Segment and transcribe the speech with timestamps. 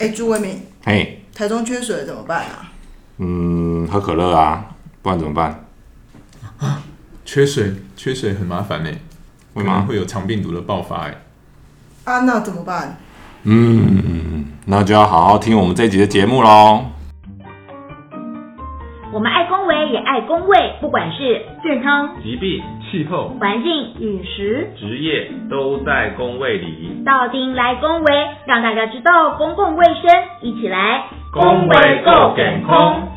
[0.00, 2.72] 哎，朱伟敏，嘿，台中缺水怎么办啊？
[3.18, 4.64] 嗯，喝可乐啊，
[5.02, 5.66] 不然怎么办？
[6.58, 6.82] 啊
[7.26, 8.90] 缺水，缺水很麻烦呢，
[9.52, 11.14] 可会吗能会有肠病毒的爆发哎。
[12.04, 12.96] 啊，那怎么办？
[13.42, 16.86] 嗯，那就要好好听我们这一集的节目喽。
[19.12, 27.00] 我们爱公维也爱公卫，不管是健康、疾病、气候、环境、饮食，职业都在工位里。
[27.06, 28.12] 到丁来公卫，
[28.46, 30.02] 让大家知道公共卫生，
[30.42, 33.08] 一起来公卫够健康。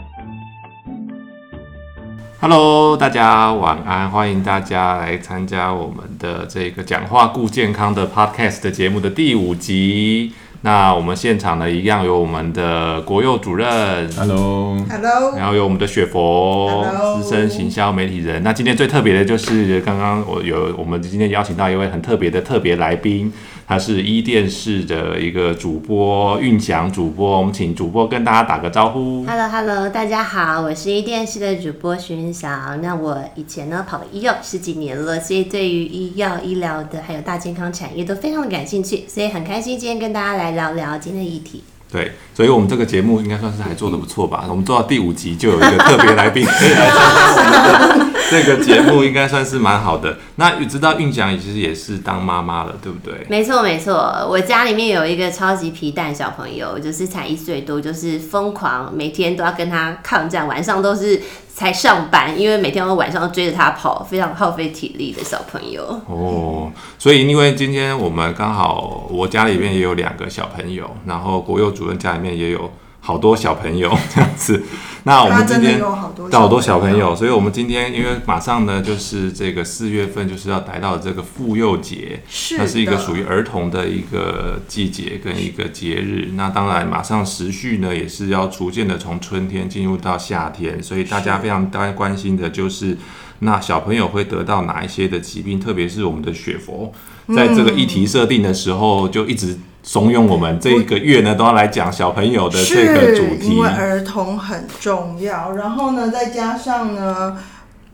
[2.40, 10.34] Hello，大家晚安，欢迎大家来参加我们的这个讲话顾健康的 Podcast 的节目的第五集。
[10.66, 18.42] 那我们现场呢，一样有我们的国佑主任，Hello，Hello，然后有我们的雪佛 Hello 资深行销媒体人。
[18.44, 23.34] 那今天最特别的就是刚刚我有我们今天邀请到一位很特别的特别来宾，
[23.68, 27.38] 他是一电视的一个主播运翔主播。
[27.38, 29.26] 我们请主播跟大家打个招呼。
[29.26, 32.82] Hello Hello，大家好，我是一电视的主播徐云祥。
[32.82, 41.64] 那我以前呢跑了医药十几年了，所以对于医药、医疗的还有大健康产业都非常的感兴趣，所以很开心今天跟大家来聊聊今天的议题。
[41.92, 44.46] 对，所以我们这个节目应该算是还做的不错吧。
[44.50, 46.44] 我们做到第五集就有一个特别来宾
[48.34, 50.18] 这个节目，应该算是蛮好的。
[50.38, 53.14] 那你知道韵翔其实也是当妈妈了，对不对？
[53.30, 53.94] 没错没错，
[54.28, 61.22] 我家里面有一个超级皮蛋小朋友，就是才一岁多，就是疯狂每天都要跟他抗战，晚上都是
[61.54, 65.84] 才上班，因为每天都晚上都追着他跑，非常耗费体力的小朋友。
[66.08, 72.72] 哦，所以因为今天我们刚好我家里面也有两个小朋友，然后国佑主任家里面也有
[73.06, 74.64] 好多小朋友 这样子。
[75.06, 86.30] 那我们今天有好多小朋友，所以我们今天因为马上呢就是这个四月份就是要来到这个妇幼节，是它是一个属于儿童的一个季节跟一个节日。
[86.36, 92.98] 那当然，马上时序呢也是要逐渐的从春天进入到夏天，所以大家非常大家关心的就是，
[93.40, 95.60] 那小朋友会得到哪一些的疾病？
[95.60, 96.94] 特别是我们的雪佛，
[97.36, 103.68] 在这个议题设定的时候，就一直怂恿我们这一个月呢都要来讲小朋友的这个主题是因为。
[103.70, 107.38] 儿童很重要，然后呢，再加上呢，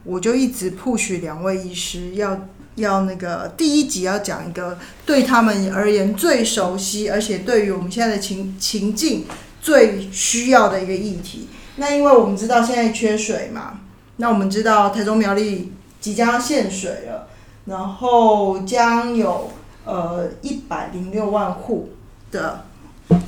[0.04, 2.42] 我就一直 push 两位医师要
[2.76, 9.26] 要那个第一集要讲一个对他们而言最熟悉，而且对于我们现在的情情境
[9.60, 11.50] 最需要的一个议题。
[11.78, 13.80] 那因为我们知道现在缺水嘛，
[14.18, 17.28] 那我们知道台中苗栗即将要限水了，
[17.66, 19.52] 然后将有
[19.85, 21.91] 呃一百零六万户
[22.31, 22.66] 的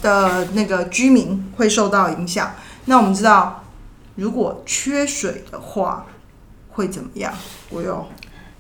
[0.02, 2.54] 的那个居民会受到影响。
[2.86, 3.64] 那我们知道，
[4.16, 6.06] 如果缺水的话，
[6.70, 7.34] 会怎么样？
[7.70, 8.06] 我有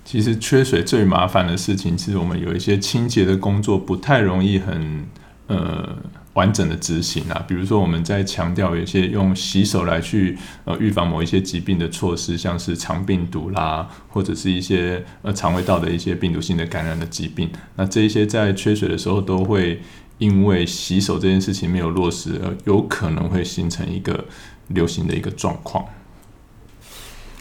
[0.03, 5.05] 其实缺水最麻烦的事情其实我们有一些清洁的工作不太容易很
[5.47, 5.95] 呃
[6.33, 7.43] 完整的执行啊。
[7.47, 17.49] 比如说我们在强调有一些用洗手来去呃预防某一些疾病的措施，像是肠病毒啦，或者是一些呃肠胃道的一些病毒性的感染的疾病。
[17.75, 19.81] 那这一些在缺水的时候都会
[20.17, 24.25] 因为洗手这件事情没有落实，而有可能会形成一个
[24.67, 25.83] 流行的一个状况。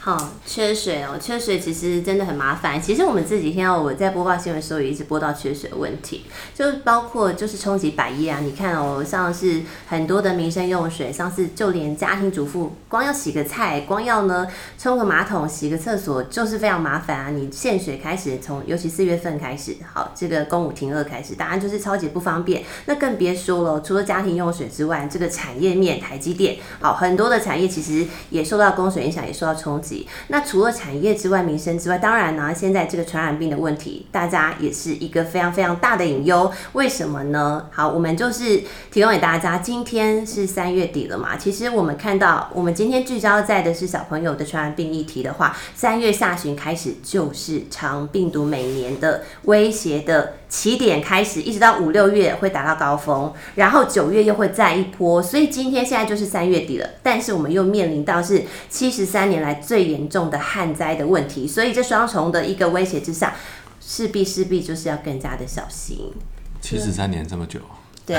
[0.02, 2.80] 好，缺水哦，缺水其实真的很麻烦。
[2.80, 6.24] 其实我们这几天哦，我在播报新闻的时候也一直播到缺水的问题，
[6.54, 8.40] 就包括就是冲击百业啊。
[8.40, 14.46] 你看哦，像是很多的民生用水，像是就连家庭主妇光要洗个菜，光要呢
[14.78, 17.28] 冲个马桶、洗个厕所，就是非常麻烦啊。
[17.28, 22.62] 你限水开始从，尤其四月份开始，好，这个公五停二开始，当然就是超级不方便。
[22.86, 29.89] 那更别说了，除了家庭用水之外，这个产业面，台积电，好，很多的产业其实也受到供水影响，也受到冲击。
[30.28, 36.50] 那除了产业之外，民生之外，当然呢，现在这个传染病的问题，大家也是一个非常非常大的隐忧。
[36.72, 37.66] 为什么呢？
[37.70, 63.36] 好，我们就是提供给大家，今天是三月底了嘛，其实我们看到，我们今天聚焦在的是小朋友的传染病议题的话，三月下旬开始就是长病毒每年的威胁的起点开始，一直到五六月会达到高峰，然后九月又会再一波，所以今天现在就是三月底了，但是我们又面临到是七十三年来最严重的旱灾的问题，所以这双重的一个威胁之下，
[63.80, 66.12] 势必势必就是要更加的小心。
[66.60, 67.60] 七十三年这么久，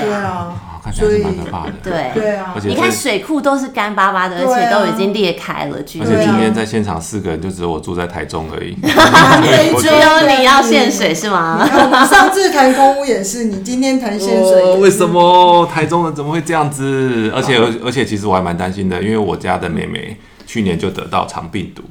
[0.00, 1.72] 对啊，啊，看起来是蛮可怕的。
[1.82, 8.74] 对对啊而，且你看水库都是干巴巴的，而且都已经裂开了，而且今天在现场四个人，就只有我住在台中而已。
[8.82, 11.60] 对只有你要限水是吗？
[11.60, 15.02] 我们上次谈公屋也是，你今天谈限水、哦为什？
[15.12, 17.30] 么台中人怎么会这样子？
[17.34, 20.16] 而且而且，其实我还蛮担心的，因为我家的妹妹
[20.46, 21.82] 去年就得到肠病毒，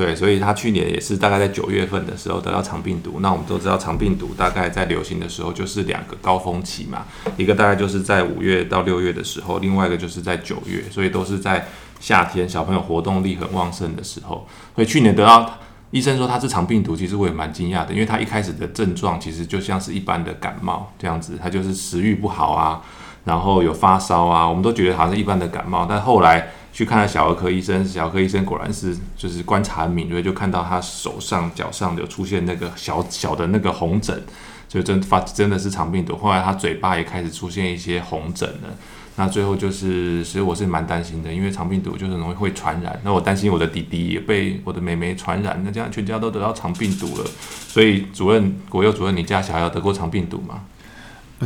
[0.00, 3.18] 对，所以他去年也是大概在九月份的时候得到肠病毒。
[3.20, 7.04] 那我们都知道肠病毒大概在流行的时候就是两个高峰期嘛，
[7.36, 11.68] 一个大概就是在五月到六月的时候，另外一个就是在九月，所以都是在
[12.00, 14.48] 夏天小朋友活动力很旺盛的时候。
[14.74, 15.58] 所以去年得到
[15.90, 22.80] 医生说他是肠病毒，其实我也蛮惊讶的，因为他一开始的症状其实就像是一般的感冒这样子，他就是食欲不好啊，
[23.24, 26.52] 然后有发烧啊，我们都觉得好像是一般的感冒，但后来。
[26.72, 34.22] 去看了小儿科医生，小儿科医生果然是就是观察敏锐，就看到他手上、脚上有出现那个小小的那个红疹，
[34.68, 36.16] 就真发真的是肠病毒。
[36.16, 38.68] 后来他嘴巴也开始出现一些红疹了。
[39.16, 42.98] 那最后就是，其实我是蛮担心的，因为肠病毒就是容易会传染。
[43.04, 47.30] 那我担心我的弟弟也被我的妹妹传染，那这样全家都得到肠病毒了。
[47.68, 50.62] 所以主任国佑主任，你家小孩有得过肠病毒吗？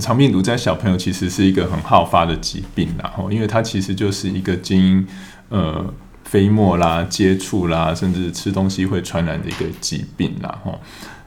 [0.00, 5.06] 肠病毒在小朋友其实是一个很好发的疾病，然后因为它其实就是一个经
[5.48, 5.84] 呃
[6.24, 10.80] 飞沫啦、接触啦，甚至吃东西会传染的一个疾病，然后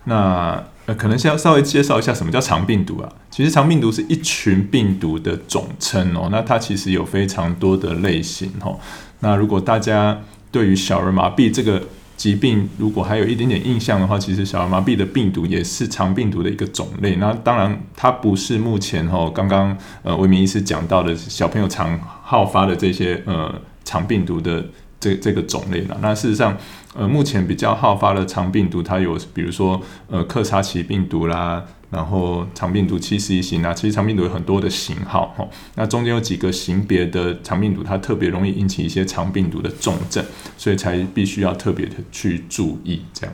[0.03, 3.09] 那呃可能先要稍微介绍一下什么叫肠病毒啊？
[3.29, 8.79] 其实肠病毒是一群病毒的总称哦，那它其实有非常多的类型哦。
[9.19, 10.19] 那如果大家
[10.51, 11.81] 对于小儿麻痹这个
[12.17, 17.15] 疾病如果还有一点点印象的话，其实小儿麻痹的病毒也是肠病毒的一个种类。
[17.17, 23.53] 那当然，它不是目前哈刚刚呃文明医师讲到的小朋友常好发的这些呃
[23.85, 24.65] 肠病毒的
[24.99, 25.97] 这这个种类了。
[26.01, 26.57] 那事实上，
[26.95, 31.65] 呃目前比较好发的肠病毒，它有比如说呃克沙奇病毒啦。
[31.89, 40.21] 然后肠病毒七十一型啊，其实肠病毒有很多的型号哈，那中间有几个型别的肠病毒，它特别容易引起一些肠病毒的重症，
[40.57, 43.33] 所以才必须要特别的去注意这样。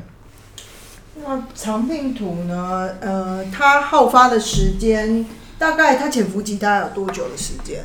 [1.25, 2.91] 那肠病毒呢？
[3.01, 5.25] 呃，它好发的时间
[5.57, 7.83] 大概它潜伏期大概有多久的时间？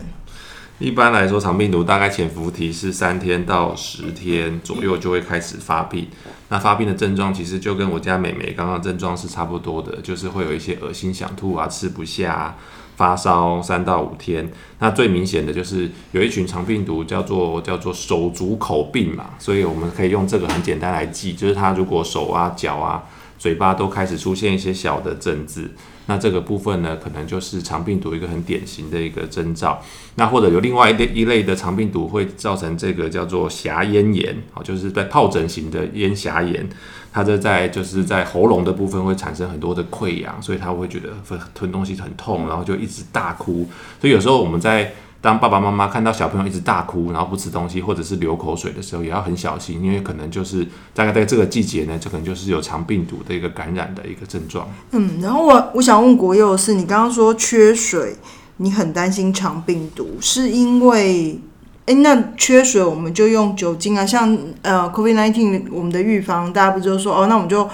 [0.78, 6.06] 一般来说，肠病毒大概潜伏期是三天到十天左右就会开始发病。
[6.50, 12.56] 那发病的症状其实就跟我家美美刚刚症状是差不多的，就是会有一些恶心、想吐啊、吃不下、
[12.96, 14.48] 发烧三到五天。
[14.78, 23.02] 那最明显的就是有一群肠病毒叫做叫做手足口病嘛，所以我们可以用这个很简单来记，就是它如果手啊、脚啊、
[23.36, 25.72] 嘴巴都开始出现一些小的疹子。
[26.08, 29.78] 那这个部分呢，可能就是肠病毒一个很典型的一个征兆。
[30.14, 36.66] 那或者有另外一类一类的肠病毒会造成这个叫做狭咽炎，好，就是在疱疹型的咽峡炎，
[37.12, 41.10] 它这在就是在喉咙的部分会产生很多的溃疡，所以他会觉得
[41.54, 43.68] 吞东西很痛，然后就一直大哭。
[44.00, 44.90] 所以有时候我们在
[45.20, 54.68] 当爸爸妈妈看到小朋友一直大哭，然后不吃东西，或者是流口水的时候，也要很小心，因为可能就是大概在这个季节呢，这可能就是有肠病毒的一个感染的一个症状。
[54.92, 58.16] 嗯，然后我我想问国佑是，你刚刚说缺水，
[58.58, 61.40] 你很担心肠病毒，是因为，
[61.86, 67.68] 哎，那缺水我们就用酒精啊，像呃，COVID-19 我们的预防，大家不就说哦，那我们就。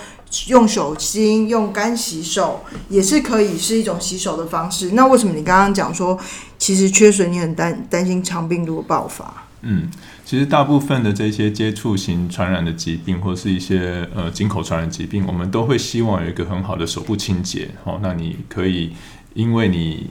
[0.48, 4.90] 用手心用干洗手也是可以是一种洗手的方式。
[4.92, 6.18] 那为什么你刚刚讲说，
[6.58, 9.44] 其实缺水你很担担心肠病毒的爆发？
[9.62, 9.88] 嗯，
[10.26, 17.70] 其实大部分的这些接触型传染的疾病，或是一些呃进口传染疾病，我们都会希望有一个很好的手部清洁。
[17.84, 18.92] 哦，那你可以
[19.32, 20.10] 因为你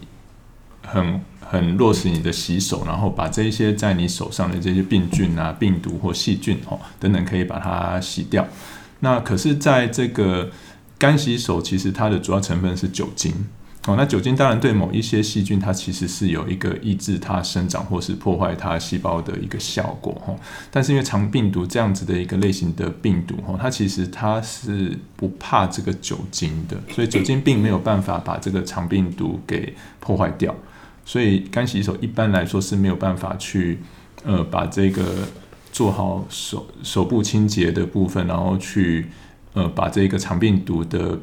[0.81, 8.47] 很很落实你的洗手，然后把这些在你手上的这些病菌啊、病毒或细菌哦等等，可以把它洗掉。
[9.03, 10.49] 那可是，在这个
[10.97, 13.33] 干洗手，其实它的主要成分是酒精
[13.85, 13.95] 哦。
[13.97, 20.33] 那酒精当然对某一些细菌，它其实是有一个抑制它生长或是破坏它细胞的一个效果哈。
[20.71, 30.55] 但是因为肠病毒这样子的一个类型的病毒哈，它其实它是不怕这个酒精的，所以酒精并没有办法把这个肠病毒给破坏掉。
[31.03, 33.79] 所以干洗手一般来说是没有办法去
[34.23, 35.27] 呃把这个。
[35.73, 39.07] 做好手手部清洁的部分，然后去
[39.53, 41.19] 呃把这个肠病毒的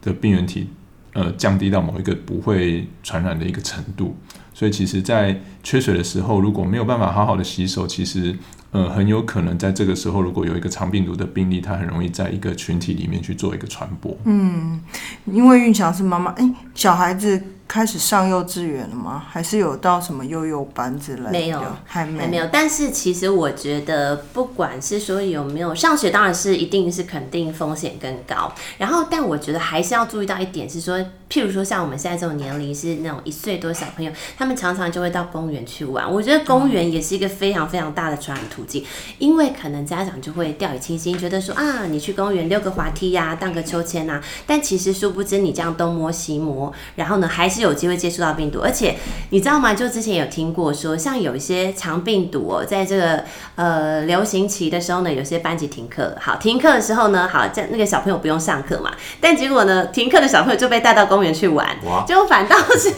[0.00, 0.68] 的病原体
[1.12, 4.16] 呃降低到某一个不会传染的一个程度。
[4.54, 8.36] 所以其实，在缺水的时候，如果没有办法好好的洗手，其实
[8.70, 14.16] 呃很有可能在这个时候，如果有一个肠病毒的病例，它很容易在一个群体里面去做一个传播。
[14.24, 14.80] 嗯，
[15.26, 17.42] 因为运强是妈妈，哎，小孩子。
[17.68, 19.22] 开始上幼稚园了吗？
[19.28, 21.30] 还是有到什么幼幼班之类的？
[21.32, 22.48] 没有，还没，还没有。
[22.50, 28.50] 但是其实我觉得，不管是说有没有上学，当然是一定是肯定风险更高。
[28.78, 30.98] 然后，但我觉得还是要注意到一点是说，
[31.30, 36.10] 譬如说像我们现在这种年龄是那种一岁多小朋友，他们常常就会到公园去玩。
[36.10, 38.84] 我觉得公园也是一个非常非常大的传染途径，
[39.18, 48.60] 因为可能家长就会掉以轻心，觉得说啊，你去公园溜个滑梯呀、荡个秋千呐、但其实殊不知你这样东摸西摸，然后呢还是有机会接触到病毒。
[48.60, 48.96] 而且
[49.30, 49.74] 你知道吗？
[49.74, 53.24] 就之前有听过说，像有一些肠病毒哦，在这个
[53.56, 56.16] 呃流行期的时候呢，有些班级停课。
[56.20, 62.04] 好，停课的时候呢，好，这那个小朋友不用上课嘛，但结果呢，停课的小朋友就被带到公园去玩，哇。
[62.06, 62.92] 结果反倒是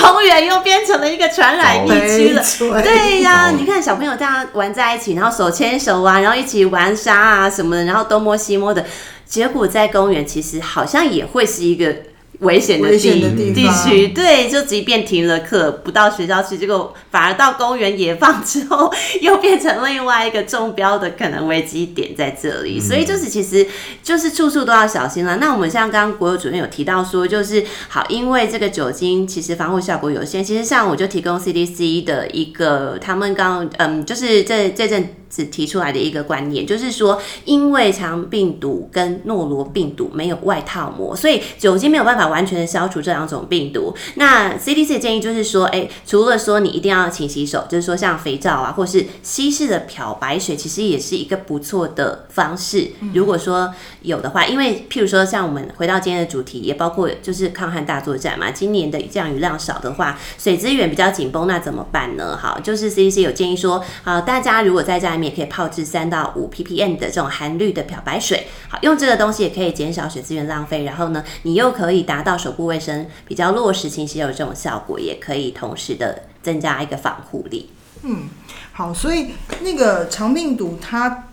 [0.00, 2.42] 公园又变成了一个传染疫区了。
[2.58, 8.84] 对对呀、哦你看小朋友这样玩在一起，然后手牵手啊，然后一起玩沙啊什么的，然后东摸西摸的，
[9.24, 11.94] 结果在公园其实好像也会是一个
[12.40, 14.08] 危险的地地方区。
[14.08, 22.78] 对，就即便停了课，不到学校去，结果反而到公园野放之后，又变成另外一个中标的可能危机点在这里。
[22.80, 23.66] 所以就是其实
[24.02, 25.36] 就是处处都要小心了。
[25.36, 30.42] 那我们像刚刚国有主任有提到说，就是好，因为这个酒精其实防护效果有限。
[30.44, 43.92] 其实像我就提供 CDC 的一个，他们刚嗯，就是这这阵子提出来的一个观念，就是说，因为肠病毒跟诺罗病毒没有外套膜，所以酒精没有办法完全的消除这两种病毒。
[44.14, 52.92] 那 CDC 的建议就是说，哎、除了说你一定要勤洗手，就是说像肥皂啊，或是稀释的漂白水，其实也是一个不错的方式。
[53.12, 62.36] 如果说有的话，因为譬如说像我们回到今天的主题，也包括就是抗旱大作战嘛，今年的降雨量少的话，水资源比较紧绷，那怎么办呢？
[62.36, 77.70] 好，就是 CDC 有建议说，好，大家如果在家里面也可以泡制三到五 ppm 的这种含氯的漂白水，好，用这个东西也可以减少水资源浪费，然后呢，你又可以达到手部卫生比较落实清洗有这种效果，也可以同时的增加一个防护力。
[78.02, 78.28] 嗯
[78.72, 79.28] 好，所以
[79.62, 81.24] 那个肠病毒它，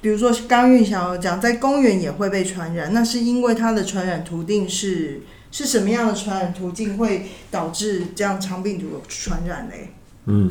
[0.00, 9.92] 比如说刚玉想要讲，在公园也会被传染，那是因为它的传染途径是是什么样的传染途径会导致这样肠病毒有传染嘞？
[10.26, 10.50] 嗯，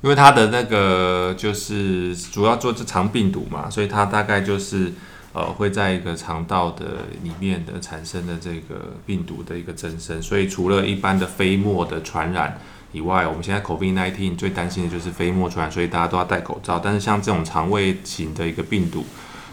[0.00, 4.92] 因为它的那个就是主要做这肠病毒嘛，所以它大概就是
[5.32, 12.60] 呃会在一个肠道的里面的产生的这个病毒的一个增生，所以除了一般的飞沫的传染
[12.92, 16.78] 以外，我们现在 COVID-19 最担心的就是飞沫传染，所以大家都要戴口罩。
[16.78, 19.04] 但是像这种肠胃型的一个病毒，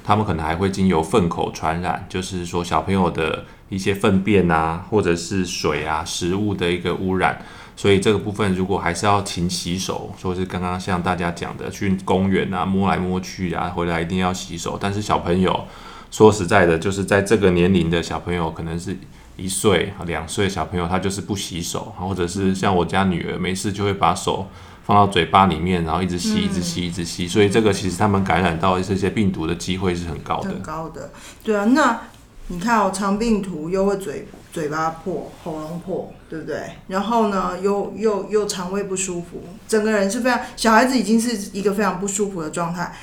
[0.04, 7.42] 他们可能还会经由粪口传染，就是说小朋友的一些粪便啊，或者是水啊、食物的一个污染。
[7.76, 14.78] 所以这个部分如果还是要勤洗手，说是刚刚像大家讲的，去公园啊摸来摸去啊，回来一定要洗手。
[14.80, 15.66] 但是小朋友
[16.10, 18.98] 说实在的，就是在这个年龄的小朋友，可能是
[19.36, 24.48] 一岁、两岁小朋友，他就是不洗手，或者是像我家女儿没事就会把手
[24.86, 27.28] 放到嘴巴里面，然后一直吸、一直吸、一直吸。
[27.28, 30.62] 所以这个其实他们感染到这些病毒的机会是很高的很。
[30.62, 31.12] 高的，
[31.44, 31.66] 对啊。
[31.66, 32.00] 那
[32.48, 36.72] 你看哦，肠病毒又会嘴嘴巴破、喉咙破，对不对？
[36.88, 42.96] 然后呢，又又又肠胃不舒服，整个人是非常小孩子已经是一个非常不舒服的状态。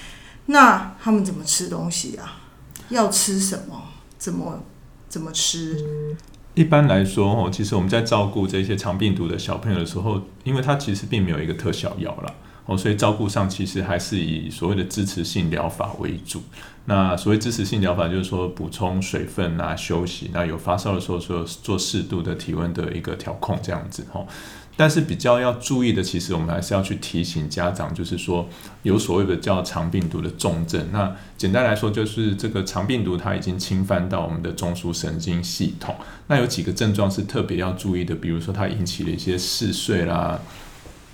[0.47, 2.41] 那他们怎么吃东西啊？
[2.89, 3.83] 要吃什么？
[4.17, 4.63] 怎么
[5.11, 6.17] 怎么吃？
[6.55, 12.33] 一般来说，哦，其实我们在照顾这些肠病毒的小朋友的时候，因为它其实并没有一个特效药啦，
[12.67, 16.43] 哦，所以照顾上其实还是以所谓的支持性疗法为主。
[16.85, 24.27] 那所谓支持性疗法，就是说补充水分啊、休息，那有发烧的时候做做适度的体温的一个调控，这样子哦。
[24.75, 28.49] 但是比较要注意的，其实我们还是要去提醒家长，就是说
[28.83, 30.89] 有所谓的叫肠病毒的重症。
[30.91, 35.95] 那简单来说，就是这个肠病毒它已经侵犯到我们的中枢神经系统。
[36.27, 40.41] 那有几个症状是特别要注意的，比如说它引起了一些嗜睡啦，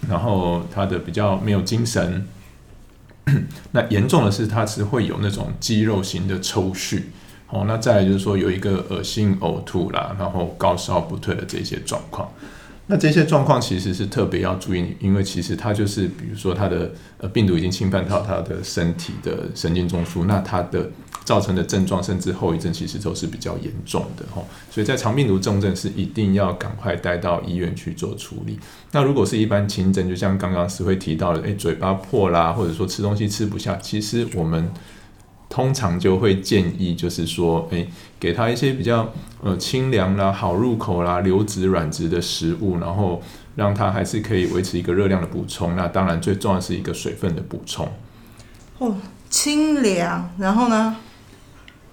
[0.08, 2.26] 然后他的比较没有精神。
[3.72, 7.02] 那严重的是，他是会有那种肌肉型的抽搐。
[7.50, 12.30] 哦，那再来就是说有一个恶心、呕吐啦，然后高烧不退的这些状况。
[12.86, 20.90] 那这些状况其实是特别要注意，因为其实它就是，比如说它的呃病毒已经侵犯到它的身体的神经中枢，那它的
[21.28, 24.46] 造成的症状甚至后遗症其实都是比较严重的吼。
[24.70, 28.58] 所以在肠病毒重症是一定要赶快带到医院去做处理。
[28.92, 34.70] 那如果是一般轻症，就像刚刚石会提到的，诶，嘴巴破啦，或者说吃东西吃不下，其实我们
[35.50, 37.86] 通常就会建议，就是说，诶，
[38.18, 43.20] 给他一些比较呃清凉啦、好入口啦、流质软质的食物，然后
[43.54, 45.76] 让他还是可以维持一个热量的补充。
[45.76, 47.86] 那当然最重要是一个水分的补充，
[48.78, 48.96] 哦，
[49.28, 50.96] 清凉，然后呢？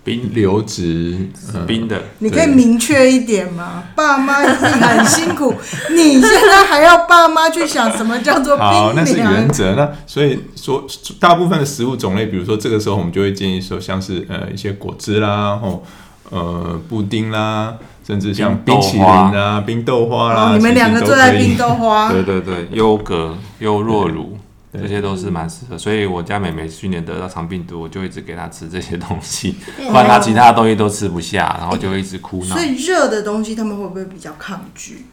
[0.05, 1.17] 冰流质、
[1.51, 3.83] 呃冰的，你可以明确一点吗？
[3.95, 5.51] 爸妈一定很辛苦，
[5.89, 9.49] 你现在还要爸妈去想什么叫做冰好，那是原？
[9.49, 9.73] 则。
[9.73, 10.85] 那所以说，
[11.19, 15.83] 大部分的食物种类，比如说这个时候，我们就会建议说，像是呃一些果汁啦，然后
[16.29, 17.73] 呃布丁啦，
[18.05, 24.44] 甚至像冰淇淋啊、冰豆花啦，哦，你们两个其实都可以最爱冰豆花，对对对，优格、优若乳，对
[24.81, 25.77] 这些都是蛮适合。
[25.77, 32.63] 所以我家妹妹去年得到肠病毒，我就一直给她吃这些东西，不然她其他的东西都吃不下，然后就一直哭闹所。
[32.63, 35.05] 以热的东西他们会不会比较抗拒？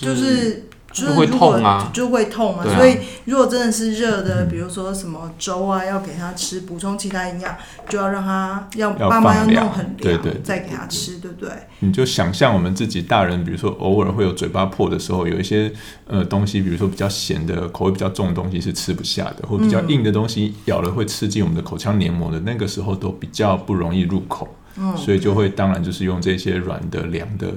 [0.00, 2.64] 就是就是会痛啊就会痛啊。
[2.66, 7.56] 啊所以如果真的是热的，比如说什么粥啊，要给他吃补充其他营养，
[7.88, 11.50] 就要让他要要爸妈要弄很凉，对对对再给他吃，对不对？
[11.78, 15.72] 你就想象我们自己大人，比如说偶尔会有嘴巴破的时候，有一些
[16.06, 27.52] 呃东西，比如说比较咸的、口味比较重的东西是吃不下的，或比较硬的东西咬了会刺激我们的口腔黏膜的，那个时候都比较不容易入口，嗯，所以就会当然就是用这些软的、凉的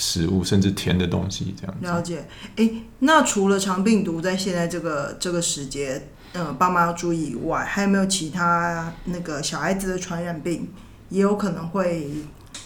[0.00, 1.86] 食物，甚至甜的东西这样子。
[1.86, 2.26] 了解。
[2.56, 10.70] 诶，那除了肠病毒在现在这个这个时节，呃，爸妈要注意以外，还有没有其他那个小孩子的传染病
[11.10, 12.10] 也有可能会，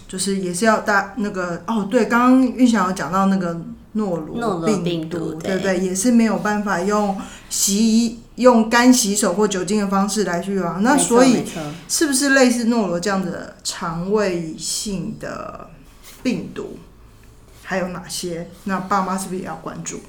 [0.07, 3.61] 就是也是要大那个哦，对，刚刚玉祥有讲到那个
[3.95, 5.79] 诺罗病病毒对不对对？
[5.81, 10.85] 也是没有办法用洗用干洗手或酒精的方式来去预防。
[10.85, 11.45] 那所以
[11.88, 15.69] 是不是类似诺罗这样的肠胃性的
[16.23, 16.79] 病毒？
[17.64, 18.47] 还有哪些？
[18.64, 20.00] 那爸妈是不是也要关注？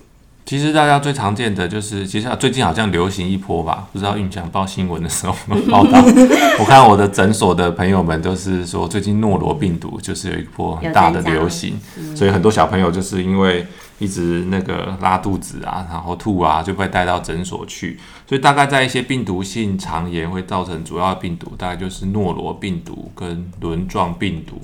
[0.45, 5.99] 其实大家最常见的就是，其实最近好像流行一波吧，不知道运强报新闻的时候有没有报道。
[6.59, 11.79] 我看我的诊所的朋友们都是说，最近诺罗病毒就是有一波很大的流行，
[12.15, 13.65] 所以很多小朋友就是因为
[13.97, 17.99] 一直那个拉肚子啊，然后吐啊，就被带到诊所去。
[18.29, 24.61] 所以大概在一些病毒性肠炎会造成主要的病毒，大概就是诺罗病毒跟轮状病毒。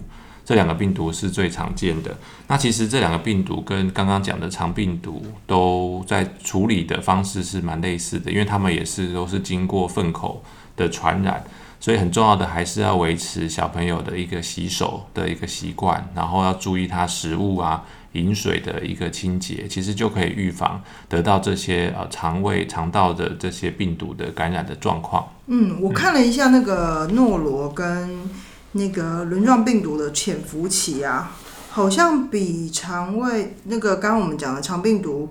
[0.51, 2.13] 这两个病毒是最常见的。
[2.49, 10.43] 那其实这两个病毒跟刚刚讲的肠病毒都在处理的方式是蛮类似的，因为他们也是都是经过粪口
[10.75, 11.41] 的传染，
[11.79, 25.25] 所以很重要的还是要维持小朋友的一个洗手的一个习惯，然后要注意他食物啊、饮水的一个清洁，其实就可以预防得到这些呃肠胃、肠道的这些病毒的感染的状况。
[25.47, 28.29] 嗯，我看了一下那个诺罗跟
[28.73, 31.35] 那个轮状病毒的潜伏期啊，
[31.69, 35.29] 好像比肠胃那个刚刚我们讲的肠病毒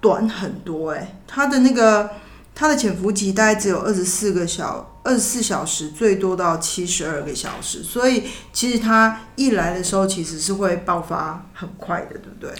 [0.00, 2.10] 短很多哎、它的那个
[2.54, 12.52] 它的潜伏期大概只有二十四个小二十四小时，最多到七十二个小时，所以其实它一来的时候其实是会爆发很快的，对不对？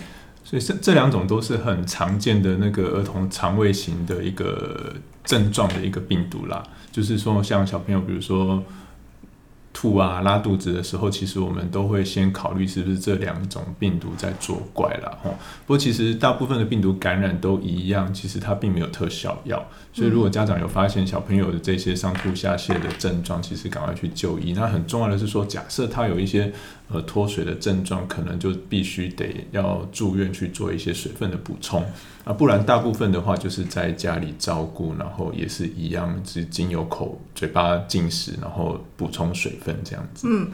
[0.45, 4.93] 所以这这两种都是很常见的那个儿童肠胃型的一个
[5.25, 6.63] 症状的一个病毒啦。
[6.91, 8.63] 就是说，像小朋友，比如说
[9.73, 15.19] 吐啊、拉肚子的时候，其实我们都会先考虑是不是这两种病毒在作怪啦。
[15.23, 15.31] 哈。
[15.67, 19.65] 不过其实大部分的病毒感染都一样，其实它并没有特效药。
[19.93, 24.53] 所以如果家长有发现小朋友的这些上吐下泻的症状，其实赶快去就医。
[24.53, 26.53] 那很重要的是说，假设他有一些
[26.91, 31.85] 呃脱水的症状，可能就必须得要住院去做一些水分的补充
[32.25, 40.27] 啊，不然大部分的话就是在家里照顾，然后也是一样是经由口嘴巴进食，然后补充水分这样子。
[40.29, 40.51] 嗯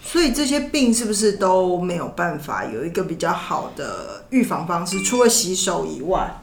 [0.00, 5.02] 所以这些病是不是都没有办法有一个比较好的预防方式？
[5.02, 6.40] 除了洗手以外，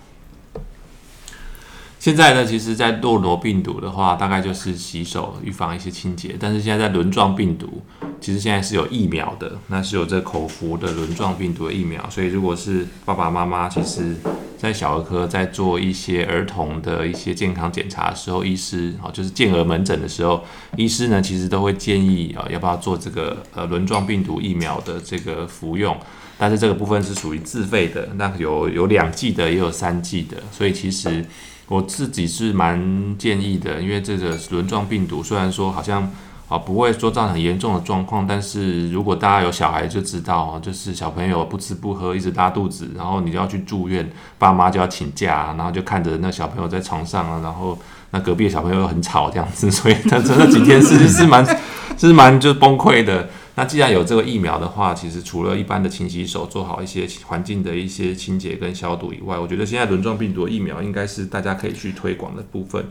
[1.98, 6.36] 现在呢，其实，在诺罗病毒的话，大概就是洗手预防一些清洁。
[6.38, 7.82] 但是现在在轮状病毒，
[8.22, 12.10] 其实现在是有疫苗的，那是有这口服的轮状病毒的疫苗。
[12.10, 14.16] 所以如果是爸爸妈妈，其实
[14.58, 20.44] 在小儿科在做一些儿童的一些健康检查的时候，医师啊，就是健儿门诊的时候，
[20.76, 25.96] 医师呢其实都会建议啊，要不要做这个呃轮状病毒疫苗的这个服用。
[26.38, 31.26] 但是这个部分是属于自费的，那有有两剂的，也有三剂的，所以其实
[31.68, 36.12] 我自己是蛮建议的，因为这个轮状病毒虽然说好像
[36.48, 47.78] 啊不会说造成很严重的状况，但是如果大家有小孩就知道哦，就是小朋友不吃不喝一直拉肚子，然后你就要去住院，爸妈就要请假，然后就看着那小朋友在床上啊，然后
[48.12, 51.44] 那隔壁的小朋友又很吵这样子，所以他这那几天是是蛮
[51.98, 53.28] 是蛮就崩溃的。
[53.58, 62.86] 那既然有这个疫苗的话，其实除了一般的勤洗手、做好一些环境的一些清洁跟消毒以外，我觉得现在轮状病毒疫苗应该是大家可以去推广的部分。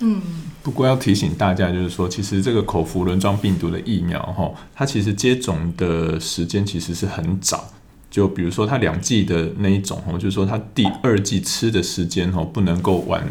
[0.00, 0.20] 嗯
[0.62, 7.72] 不过要提醒大家，就是说，其实这个口服轮状病毒的疫苗，哈，它其实接种的时间其实是很早。
[8.10, 13.22] 就比如说，它两剂的那一种，哦，就是说它第二剂吃的时间，哦，不能够晚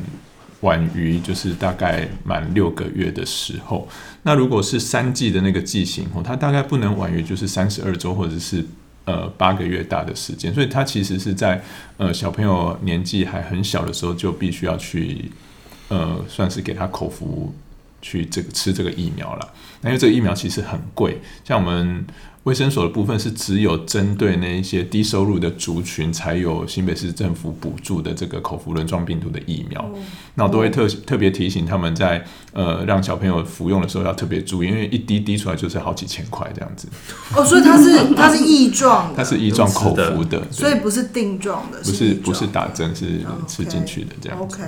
[0.62, 3.88] 晚于就是大概满六个月的时候。
[4.24, 8.66] 那如果是三剂的那个剂型，哦，它大概不能晚于就是三十二周或者是
[9.06, 10.54] 呃八个月大的时间。
[10.54, 11.64] 所以它其实是在
[11.98, 15.32] 呃小朋友年纪还很小的时候，就必须要去
[15.94, 17.54] 呃，算是给他口服
[18.02, 19.54] 去这个吃这个疫苗了。
[19.82, 22.06] 那因为这个疫苗其实很贵，像我们。
[22.44, 29.90] 卫生所的部分是只有针对那一些低收入的族群才有新北市政府补助的这个口服轮状病毒的疫苗，
[30.36, 36.90] 那我都会特特别提醒他们在呃让小朋友服用的时候要特别注意，因为一滴滴出来就是好几千块这样子。
[37.34, 44.38] 哦，所以它是它是异状，它是异状口服的，所以不是定状的，不是不是打针，是吃进去的这样。
[44.38, 44.62] OK，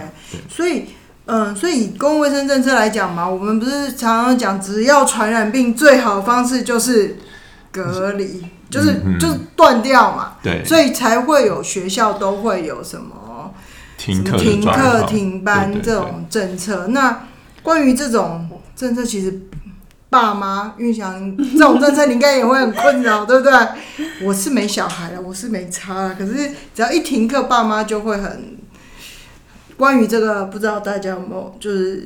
[0.50, 0.86] 所以
[1.26, 7.18] 嗯，所以以公共卫生政策来讲嘛，我们不是常常讲，只要传染病最好的方式就是。
[7.76, 13.54] 隔离就是就是断掉嘛，对，所以才会有学校都会有什么
[13.98, 16.88] 停课、停课、停班这种政策。
[16.88, 17.24] 那
[17.62, 19.42] 关于这种政策，其实
[20.10, 23.54] 爸妈运想这种政策，你应该也会很困扰，对不对？
[24.24, 28.55] 我是没小孩了，我是没差了，可是只要一停课，爸妈就会很
[29.78, 32.04] 关于这个，不知道大家有没有就是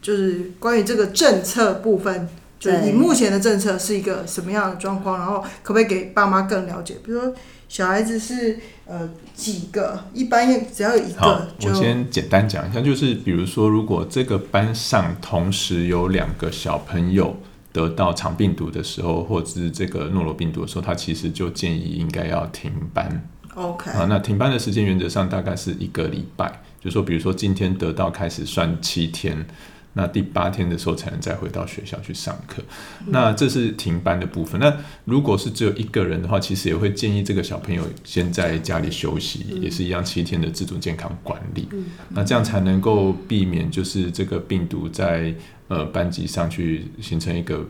[0.00, 2.28] 就是关于这个政策部分。
[2.58, 6.94] 就是你目前的政策是一个什么样的状况，然后可不可以给爸妈更了解？
[7.04, 7.34] 比如说
[7.68, 8.56] 小孩子是
[8.86, 11.48] 呃几个，一般只要有一个。
[11.64, 17.36] 我先简单讲一下，就是比如说，如果这个班上同时有两个小朋友
[17.72, 23.28] 得到肠病毒的时候，或者是这个诺罗病毒的时候，他其实就建议应该要停班。
[23.56, 23.90] OK。
[23.90, 29.46] 啊，那停班的时间原则上大概是一个礼拜，就说比如说今天得到开始算七天。
[29.94, 32.62] 那第八天的时候才能再回到学校去上课，
[33.08, 34.58] 那这是停班的部分。
[34.58, 41.68] 那如果是只有一个人的话，其实也会建议这个小朋友先在家里休息，也是一样七天的自主健康管理。
[42.08, 45.34] 那这样才能够避免就是这个病毒在
[45.68, 47.62] 呃班级上去形成一个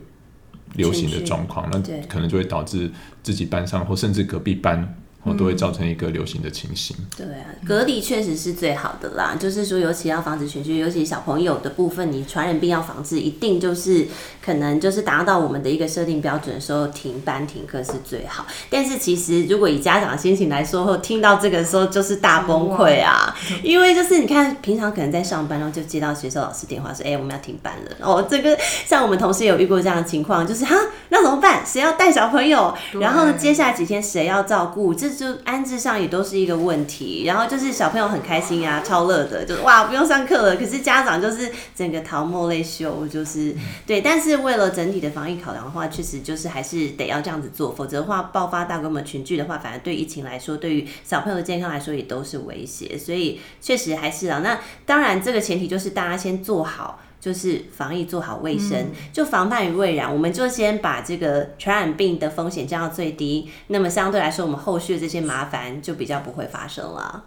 [0.75, 2.89] 流行的状况，那可能就会导致
[3.25, 4.97] 自己班上或甚至隔壁班。
[5.25, 6.97] 我都会造成一个流行的情形。
[7.17, 9.37] 对啊，隔离确实是最好的啦。
[9.39, 14.07] 就是说，尤其要防止群聚，尤其小朋友的部分，你传染病要防治，一定就是
[14.45, 18.47] 可能就是达到我们的一个设定标准的时候，停班停课是最好。
[18.69, 30.75] 但是其实，如果以家长的心情来说，后听到这个时候就是大崩溃啊，因为就是你看，平常可能在上班，然后就接到学校老师电话说：“哎，我们要停班了。”哦，这个像我们同事有遇过这样的情况，就是哈，
[31.11, 31.65] 那怎么办？
[31.65, 32.75] 谁要带小朋友？
[32.99, 34.93] 然后呢，接下来几天谁要照顾？
[34.93, 40.57] 这就安置上也都是一个问题，然后就是小朋友很开心啊，超乐的，就是哇不用上课了。
[40.57, 43.55] 可是家长就是整个桃木泪羞，就是
[43.87, 44.01] 对。
[44.01, 52.99] 但是为了整体的防疫考量的话，确实就是还是得要这样子做，否则的话爆发大规模群聚的话，反而对疫情来说，对于小朋友的健康来说也都是威胁。
[52.99, 57.01] 所以确实还是啊，那当然这个前提就是大家先做好。
[57.23, 60.13] 就是防疫做好卫生，就防范于未然。
[60.13, 67.23] 我们就先把这个传染病的风险降到最低，那么相对来说，我们后续的这些麻烦就比较不会发生了。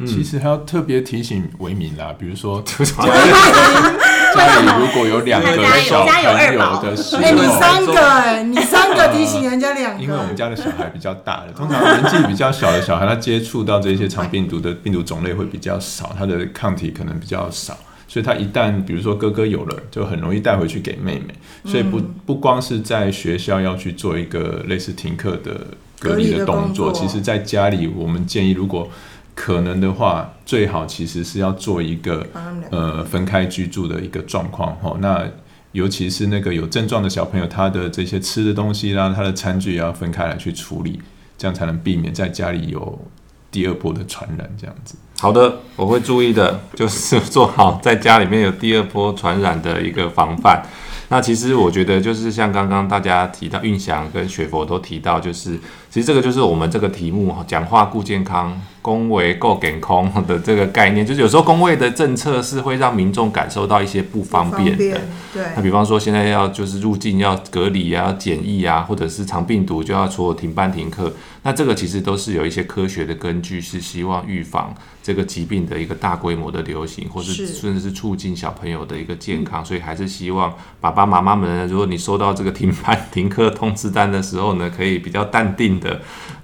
[0.00, 2.76] 嗯其实还要特别提醒维民啦，比如说 家
[4.60, 5.48] 里如果有两个
[5.80, 6.32] 小朋友
[6.82, 17.76] 的时候，哎，你三个哎，你三个提醒人家两个，因为我们家的小孩比较大的，通常年纪比较小的小孩，他接触到这些肠病毒的病毒种类会比较少，他的抗体可能比较少。
[18.08, 21.34] 所以他一旦比如说哥哥有了，就很容易带回去给妹妹。
[21.70, 25.66] 所以不不光是在学校要去做一个类似停课的
[26.00, 28.88] 隔离的动作，其实在家里我们建议，如果
[29.34, 32.26] 可能的话，最好其实是要做一个
[32.70, 34.96] 呃分开居住的一个状况哈。
[35.00, 35.28] 那
[35.72, 40.98] 尤其是那个有症状的小朋友，他的这些吃的东西啦，他的餐具也要分开来去处理，
[41.36, 42.98] 这样才能避免在家里有
[43.50, 44.96] 第二波的传染这样子。
[45.20, 50.62] 好的，我会注意的，就是做好在家里面有第二波传染的一个防范。
[51.08, 55.58] 那其实我觉得，就是像刚刚大家提到，运祥跟雪佛都提到，就是
[55.90, 58.60] 其实这个就是我们这个题目讲话顾健康。
[58.80, 65.00] 恭维够给空的这个概念，就是有时候工位的政策是会让民众感受到一些不方便的。
[65.30, 85.87] 对，那比方说现在要就是入境要隔离啊、检疫啊，或者是长病毒就要除了停班停课，那这个其实都是有一些科学的根据，是希望预防这个疾病的一个大规模的流行，或是甚至是促进小朋友的一个健康，所以还是希望爸爸妈妈们，如果你收到这个停班停课通知单的时候呢，可以比较淡定的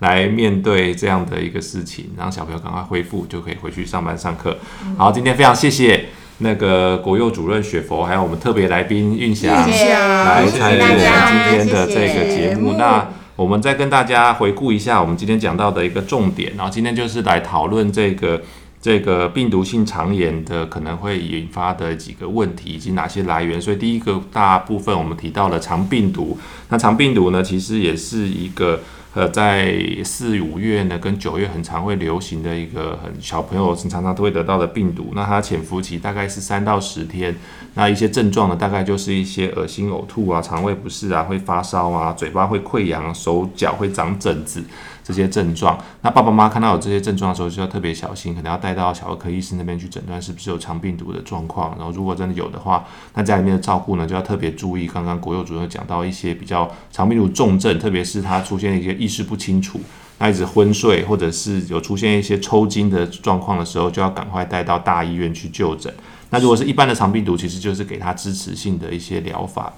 [0.01, 2.31] 来面对这样的一个事情，让。
[2.35, 4.59] 小朋友赶快恢复，就可以回去上班上课。
[4.99, 6.07] 好，今天非常谢谢
[6.39, 12.73] 那个国幼主任雪佛，还有我们特别来宾运霞来参与我们今天的这个节目。
[12.73, 16.53] 那我们再跟大家回顾一下我们今天讲到的一个重点。
[16.57, 18.43] 然后今天就是来讨论这个
[18.83, 23.63] 这个病毒性肠炎的可能会引发的几个问题以及哪些来源。
[23.63, 26.37] 所以第一个大部分我们提到了肠病毒。
[26.71, 28.81] 那肠病毒呢，其实也是一个。
[29.15, 35.13] 呃，在四五月呢跟九月很常会流行的一个很小朋友常常都会得到的病毒。
[35.15, 37.35] 那它潜伏期大概是三到十天。
[37.75, 44.65] 那一些症状呢，大概就是一些恶心、呕吐啊、肠胃不适啊、会发烧啊、嘴巴会溃疡、手脚会长疹子。
[45.05, 51.77] 这些症状，那爸爸妈妈看到有这些症状的时候，就要特别小心，可能要带到小儿科医师那边去诊断是不是有肠病毒的状况。
[51.77, 54.89] 然后如果真的有的话，那家里面的照顾呢，就要特别注意。
[54.89, 59.79] 刚刚国佑主任讲到一些比较肠病毒重症，特别是他出现一些意识不清楚，
[60.21, 65.93] 那一直昏睡，或者是有出现一些抽筋的状况的时候，就要赶快带到大医院去就诊。
[66.31, 69.71] 那如果是一般的肠病毒，其实就是给他支持性的一些疗法，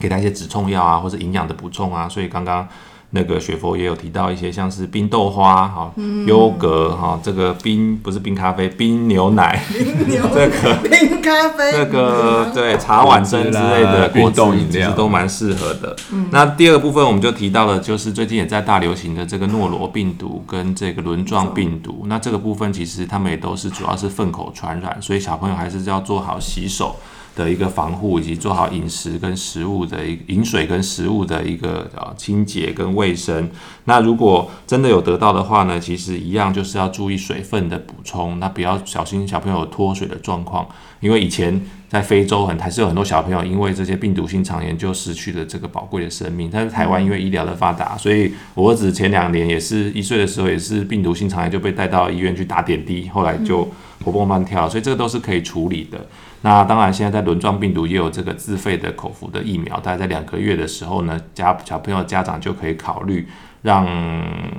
[0.00, 2.08] 给他一些止痛药啊，或者营养的补充啊。
[2.08, 2.68] 所以刚刚。
[3.14, 5.92] 那个雪佛也有提到一些，像是冰豆花、哈
[6.26, 9.62] 优格、哈这个冰不是冰咖啡，冰牛奶，
[10.34, 15.94] 这个冰咖啡，这个对茶碗蒸之类的果冻饮料都蛮适合的。
[16.30, 22.04] 那第二个部分我们就提到了，就是最近也在大流行的这个诺罗病毒跟这个轮状病毒。
[22.06, 26.96] 那这个部分其实他们也都是主要是粪口传染，所以小朋友还是要做好洗手。
[27.34, 33.50] 的一个防护，以及做好饮食跟食物的饮水跟食物的一个呃清洁跟卫生。
[33.84, 40.66] 那如果真的有得到的话呢，其实一样就是要注意水分的补充，那不要小心小朋友脱水的状况。
[41.00, 46.48] 因为以前在非洲很还是有很多小朋友因为这些病毒性肠炎就失去了这个宝贵的生命。
[46.52, 53.68] 但是台湾因为医疗的发达，所以我儿子前两年也是一岁的时候也是病毒性肠炎就被带到医院去打点滴，后来就
[54.04, 56.06] 活蹦乱跳，所以这个都是可以处理的。
[56.44, 63.28] 那当然，现在在轮状病毒也有这个自费的口服的疫苗，大概在两个月的时候呢，家小朋友家长就可以考虑
[63.62, 63.86] 让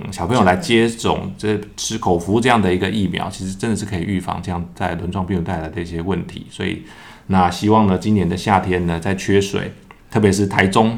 [0.10, 6.48] 小朋友来接种这吃口服这样的一个疫苗，其实真的是可以预防这样在轮状病毒带来的一些问题。
[6.50, 6.84] 所以，
[7.28, 9.74] 那希望呢，今年的夏天呢，在缺水，
[10.10, 10.98] 特别是台中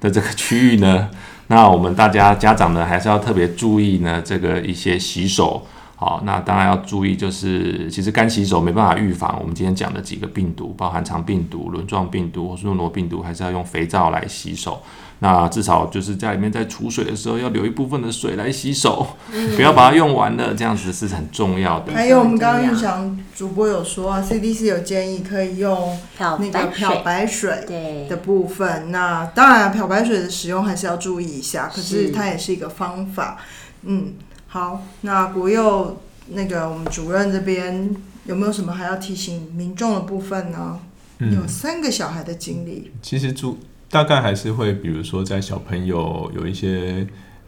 [0.00, 1.08] 的这个区域呢，
[1.46, 5.64] 那我们大家家长呢，还是要特别注意呢，这个一些洗手。
[5.96, 14.82] 好，那当然要注意，就是其实干洗手没办法预防我们今天讲的几个病毒，包含肠病毒、轮状病毒或是诺罗病毒，还是要用肥皂来洗手。
[15.20, 19.06] 那至少就是家里面在储水的时候，要留一部分的水来洗手，
[19.54, 21.94] 不要把它用完了，这样子是很重要的。
[21.94, 28.90] 还有我们刚刚玉祥主播有说啊，CDC 有建议可以用那个漂白水的部分。
[28.90, 33.38] 那当然漂白水的使用还是要注意一下，可是它也是一个方法。
[33.84, 34.14] 嗯。
[34.54, 37.92] 好，那国佑那个我们主任这边
[38.24, 40.78] 有没有什么还要提醒民众的部分呢？
[41.18, 43.58] 有三个小孩的经历，其实主
[43.90, 47.04] 大概还是会，比如说在小朋友有一些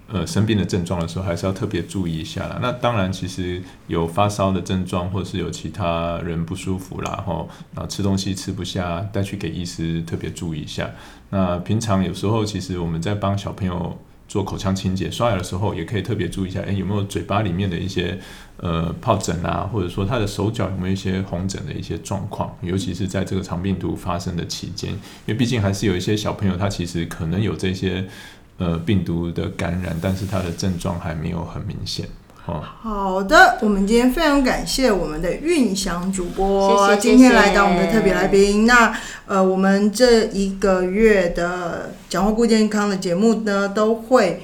[0.09, 2.59] 呃生病的症状的时候，还是要特别注意一下啦。
[2.61, 10.90] 那当然，其实有发烧的症状，或者是有其他人不舒服啦，后然后吃东西吃不下，带去给医师特别注意一下。
[11.31, 13.97] 那平常有时候其实我们在帮小朋友。
[14.37, 18.18] 做口腔清洁、刷牙的时候，也可以特别注意一下，哎，有没有嘴巴里面的一些
[18.59, 24.90] 呃疱疹啊，或者说他的手脚有没有一些红疹的一些状况，尤其是在这个肠病毒发生的期间，
[25.25, 28.07] 因为毕竟还是有一些小朋友他其实可能有这些
[28.59, 32.07] 呃病毒的感染，但是他的症状还没有很明显。
[32.47, 33.23] 好。
[33.23, 38.67] 的，我们今天非常感谢我们的韵翔主播，谢谢今天来当我们的特别来宾。
[38.67, 38.95] 那
[39.27, 44.43] 呃，我们这一个月的讲话顾健康的节目呢，都会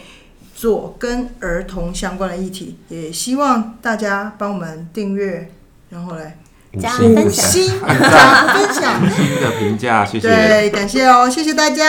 [0.55, 5.51] 做跟儿童相关的议题，也希望大家帮我们订阅，
[5.91, 6.39] 然后来
[6.81, 11.85] 加五星加分享，五星的评价，谢谢，对，感谢哦，谢谢大家，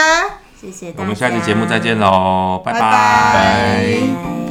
[0.60, 4.43] 谢谢大家，我们下期节目再见喽，拜拜。